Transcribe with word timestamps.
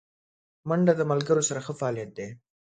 منډه 0.67 0.93
د 0.97 1.01
ملګرو 1.11 1.47
سره 1.49 1.59
ښه 1.65 1.73
فعالیت 1.79 2.09
دی 2.17 2.27